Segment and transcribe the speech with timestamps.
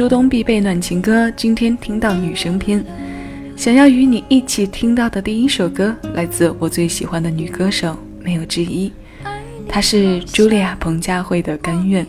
[0.00, 2.82] 秋冬必备暖情歌，今天听到女生篇。
[3.54, 8.90] 想要与你一起听到的第一首歌，来自我最喜欢的女歌手，没有之一。
[9.68, 12.02] 她是茱莉亚·彭佳慧的《甘愿》。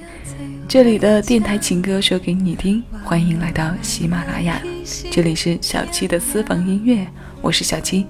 [0.69, 4.62] 这里的电台情歌说给你听，欢迎来到喜马拉雅，
[5.12, 7.05] 这里是小七的私房音乐，
[7.42, 8.05] 我是小七，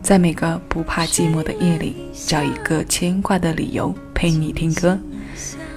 [0.00, 1.94] 在每个不怕寂寞的夜里，
[2.26, 4.98] 找一个牵挂的理由陪你听歌。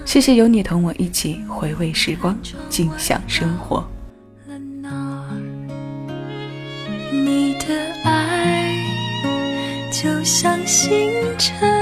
[0.09, 2.35] 谢谢有你同我一起回味时光，
[2.67, 3.87] 尽享生活。
[7.11, 8.73] 你的爱
[9.91, 11.78] 就像星辰。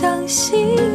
[0.00, 0.87] 相信。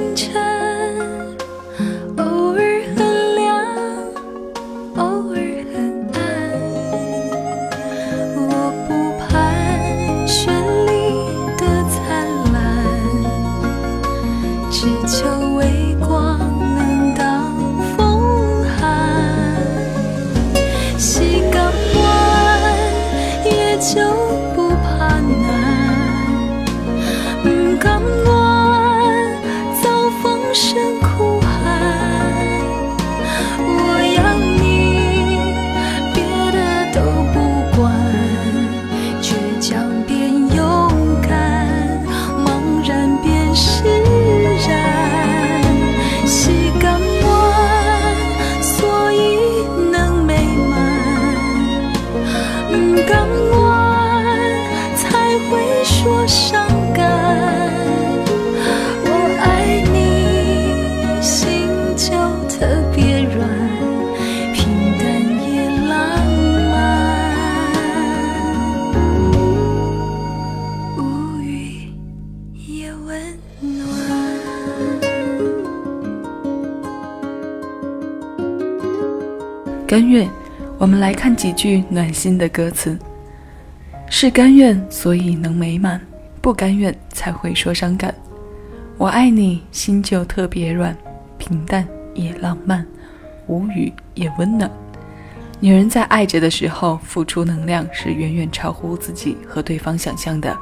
[79.93, 80.27] 甘愿，
[80.79, 82.97] 我们来看几句暖心的歌词。
[84.09, 85.99] 是甘愿，所以能美满；
[86.41, 88.11] 不甘愿，才会说伤感。
[88.97, 90.97] 我爱你，心就特别软，
[91.37, 92.83] 平淡也浪漫，
[93.45, 94.67] 无语也温暖。
[95.59, 100.57] 女人在爱着的时候，付出能量是远远超乎自己和对方想象的。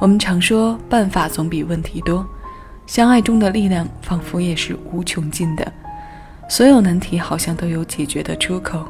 [0.00, 2.26] 我们常说，办法总比问题多，
[2.84, 5.72] 相爱中的力量仿佛也是无穷尽的。
[6.50, 8.84] 所有难题好像都有解决的出口。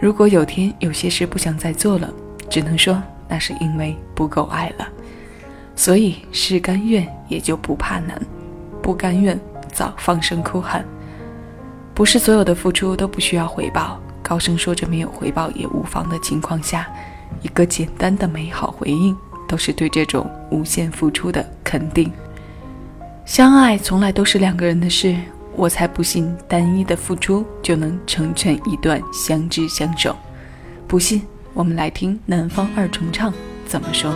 [0.00, 2.12] 如果有天有些事不想再做了，
[2.50, 4.88] 只能说那是因为不够爱了。
[5.76, 8.20] 所以是甘愿也就不怕难，
[8.82, 9.38] 不甘愿
[9.72, 10.84] 早放声哭喊。
[11.94, 16.88] 不是所有的付出都不需要回报，高声说着没有回报也无妨的情况下，
[17.40, 19.16] 一个简单的美好回应
[19.46, 22.12] 都是对这种无限付出的肯定。
[23.24, 25.14] 相爱从来都是两个人的事。
[25.60, 30.16] 我才不信单一的付出就能成全一段相知相守。
[30.88, 31.20] 不信，
[31.52, 33.30] 我们来听南方二重唱
[33.66, 34.10] 怎么说。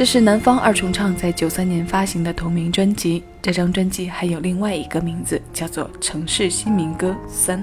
[0.00, 3.22] 这是南方二重唱在九三年发行的同名专辑。
[3.42, 7.62] 这张专辑还有另外一个名字，叫做《城市新民歌三》。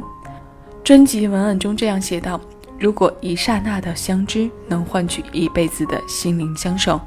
[0.83, 2.39] 专辑文案中这样写道
[2.77, 7.01] ：“如果一刹那的相知能换取一辈子的心灵相守，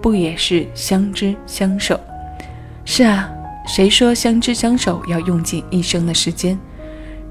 [0.00, 1.98] 不也是相知相守？”
[2.86, 3.28] 是啊，
[3.66, 6.56] 谁说相知相守要用尽一生的时间？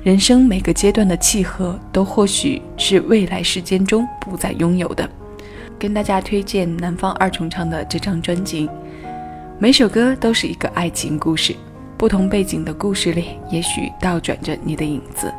[0.03, 5.09] 人生每个阶段的契合，都或许是未来时间中不再拥有的。
[5.81, 8.69] 跟大家推荐南方二重唱的这张专辑，
[9.57, 11.55] 每首歌都是一个爱情故事，
[11.97, 15.33] 不同背景的故事里，也许倒转着你的影子。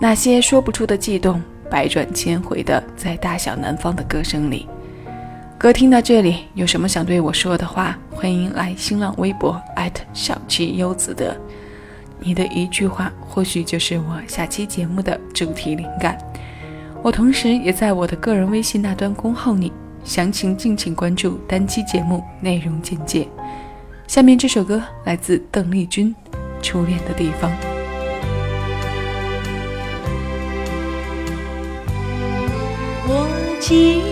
[0.00, 4.68] 那些说不出的悸动，百转千回的在大小南方的歌声里。
[5.58, 9.60] 歌听到这里，有什么想对我说的话，欢迎来新浪微博
[10.12, 11.36] 小七优子的。
[12.20, 16.16] 你的一句话，或许就是我下期节目的主题灵感。
[17.06, 19.70] 我同时也在我的个人微信那端恭候你，
[20.02, 23.28] 详情敬请关注单期节目内容简介。
[24.08, 26.12] 下面这首歌来自邓丽君，
[26.64, 27.48] 《初恋的地方》。
[33.06, 34.02] 我记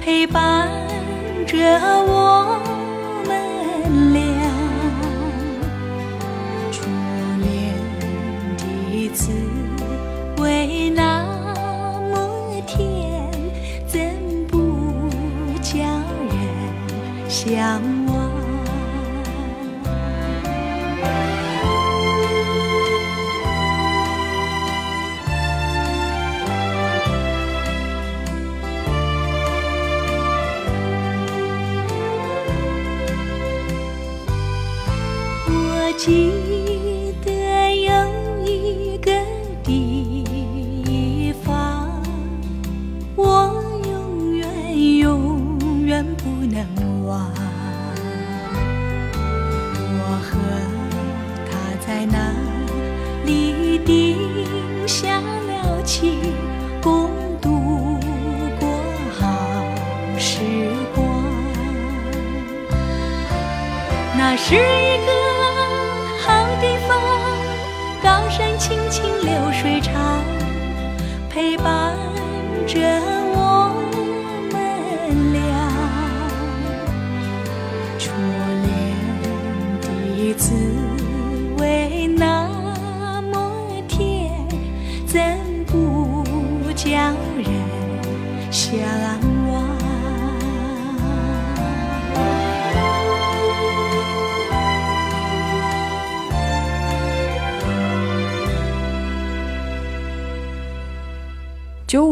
[0.00, 0.68] 陪伴
[1.46, 1.56] 着
[2.06, 2.60] 我
[3.26, 4.22] 们俩。
[6.72, 6.84] 初
[7.40, 7.74] 恋
[8.56, 9.32] 的滋
[10.40, 11.24] 味那
[12.10, 13.30] 么甜，
[13.86, 13.98] 怎
[14.48, 14.56] 不
[15.62, 16.38] 叫人
[17.28, 17.80] 向
[35.98, 36.30] 记
[37.24, 37.32] 得
[37.74, 37.92] 有
[38.46, 39.10] 一个
[39.64, 41.90] 地方，
[43.16, 44.46] 我永远
[44.98, 46.64] 永远不能
[47.04, 47.28] 忘。
[49.90, 50.38] 我和
[51.50, 51.50] 他
[51.84, 52.32] 在那
[53.26, 56.32] 里定下了情，
[56.80, 57.98] 共度
[58.60, 58.68] 过
[59.18, 59.26] 好
[60.16, 60.38] 时
[60.94, 61.04] 光。
[64.16, 64.54] 那是
[71.38, 71.96] 陪伴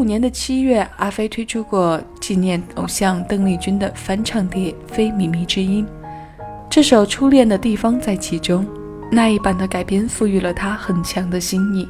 [0.07, 5.85] 年的七月，阿飞推出过纪念偶像邓丽君的翻唱碟《非靡靡之音》，
[6.71, 8.65] 这首《初恋的地方》在其中。
[9.11, 11.89] 那一版的改编赋予了它很强的新意。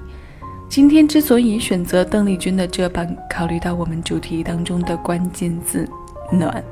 [0.68, 5.88] 今天之所以选择邓丽君的这版，考虑到我们主题当中的关键字
[6.32, 6.62] “暖”，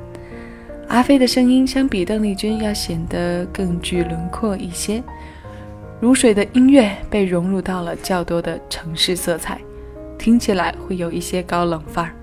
[0.89, 5.01] 阿飞的声音相比邓丽君要显得更具轮廓一些。
[5.99, 9.59] 如水的音乐被融入到了较多的城市色彩。
[10.17, 12.15] 听起来会有一些高冷范儿，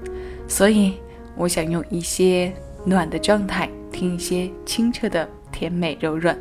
[0.49, 0.95] 所以
[1.37, 2.53] 我想用一些
[2.85, 6.37] 暖的状态听一些清澈的甜美柔软，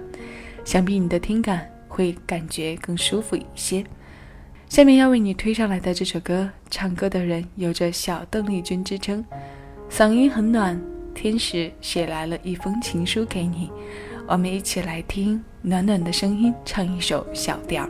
[0.65, 3.84] 想必你的听感会感觉更舒服一些。
[4.67, 9.24] 下面要为你推上来的这首歌，唱歌的人有着小邓丽君之称，
[9.89, 10.81] 嗓音很暖，
[11.13, 13.70] 天使写来了一封情书给你。
[14.27, 17.88] 我们一起来听暖暖的声音唱一首小调，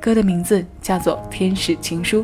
[0.00, 2.22] 歌的名字叫做《天使情书》。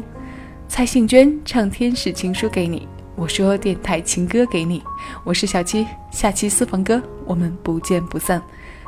[0.71, 2.87] 蔡幸娟唱《天使情书》给你，
[3.17, 4.81] 我说电台情歌给你，
[5.25, 8.41] 我是小七，下期私房歌我们不见不散。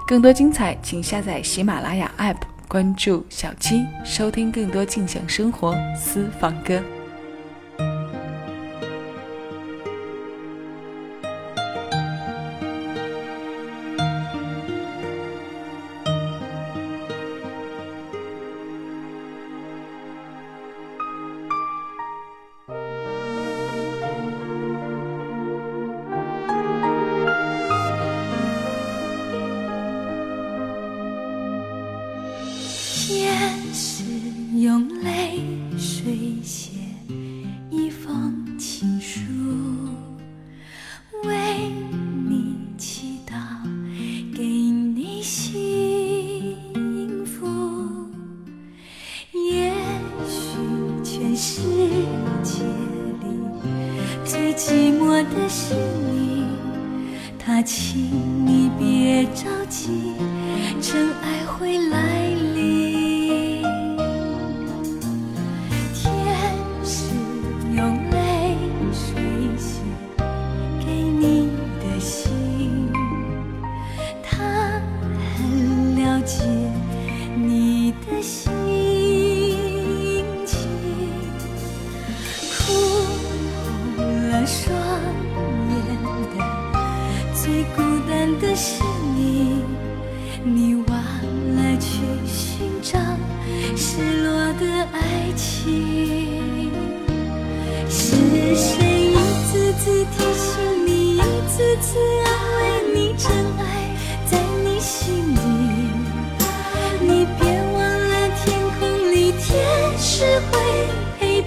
[0.07, 2.37] 更多精彩，请下载喜马拉雅 APP，
[2.69, 6.81] 关注小七，收听更多尽享生活私房歌。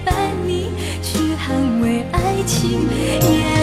[0.06, 0.14] 伴
[0.46, 0.70] 你，
[1.02, 3.55] 去捍卫爱情。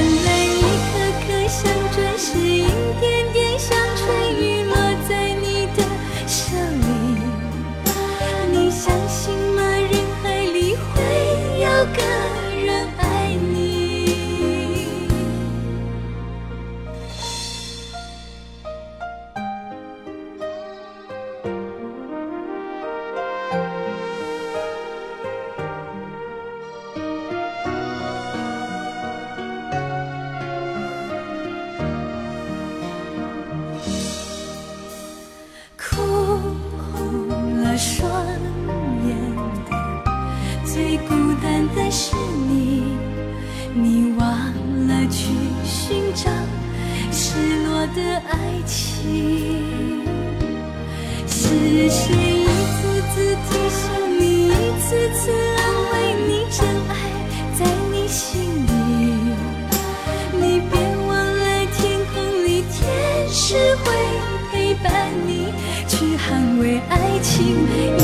[67.23, 68.02] 情。